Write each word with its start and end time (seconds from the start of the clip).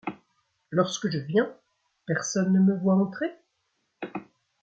Lorsque 0.71 1.11
je 1.11 1.19
vien, 1.19 1.53
Personne 2.07 2.51
ne 2.51 2.59
me 2.59 2.75
voit 2.75 2.95
entrer? 2.95 3.29